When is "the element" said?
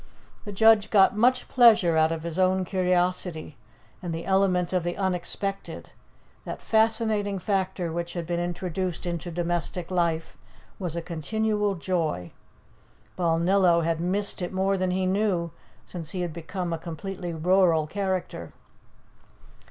4.11-4.73